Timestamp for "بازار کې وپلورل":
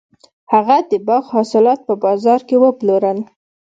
2.03-3.19